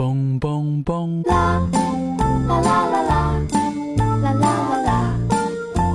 [0.00, 1.60] 蹦蹦蹦，啦
[2.48, 3.36] 啦啦啦啦，
[3.98, 4.88] 啦啦啦啦，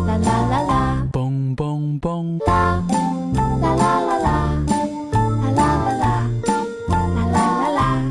[0.05, 2.85] 啦啦啦啦，蹦蹦蹦，啦
[3.33, 4.29] 啦啦啦啦，
[5.41, 6.29] 啦啦啦啦，
[6.87, 8.05] 啦啦啦啦。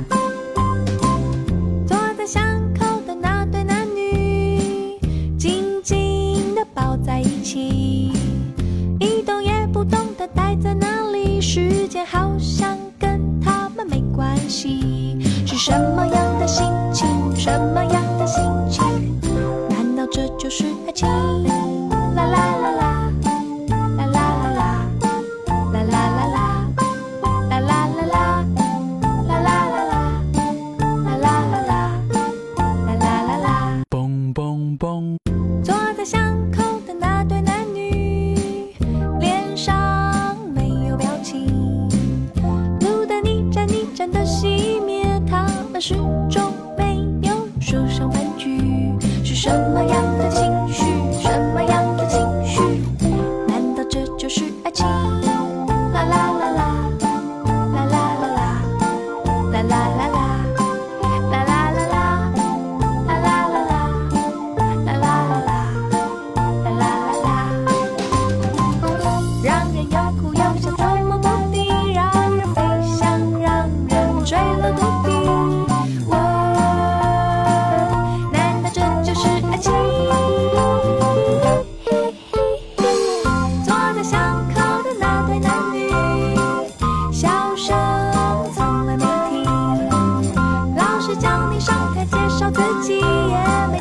[1.87, 2.43] 坐在巷
[2.77, 4.99] 口的那对男女，
[5.39, 8.11] 紧紧地抱在一起，
[8.99, 15.24] 一动也不动的待在那里，时间好像跟他们没关系。
[15.57, 17.07] 是什么样的心情？
[17.37, 18.83] 什么样的心情？
[19.69, 21.09] 难道这就是爱情？
[22.17, 23.13] 啦啦啦啦，
[23.97, 24.83] 啦啦啦啦，
[25.73, 26.39] 啦啦啦啦，
[27.51, 28.19] 啦啦啦啦，
[29.29, 29.95] 啦啦啦啦，
[30.99, 31.31] 啦啦
[31.63, 31.73] 啦啦，
[32.89, 33.49] 啦啦啦啦。
[33.89, 35.17] 蹦蹦蹦，
[35.63, 36.65] 坐在巷口
[45.87, 45.93] 始
[46.31, 46.97] 终没
[47.29, 48.11] 有说上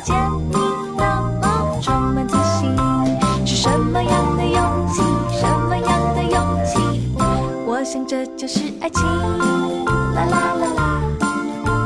[0.03, 0.13] 见
[0.49, 0.57] 你
[0.97, 2.75] 那么充满自信。
[3.45, 5.01] 是什么样的勇气？
[5.39, 6.77] 什么样的勇气？
[7.65, 9.03] 我想这就是爱情。
[10.13, 10.81] 啦啦啦啦，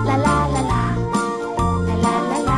[0.05, 0.73] 啦啦啦啦，
[1.87, 2.57] 啦啦